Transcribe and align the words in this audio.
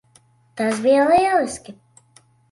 Tas 0.61 0.79
bija 0.85 1.03
lieliski. 1.11 1.75